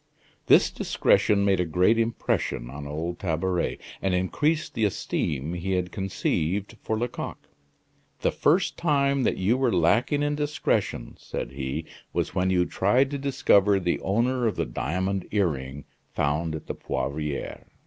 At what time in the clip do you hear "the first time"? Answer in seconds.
8.21-9.21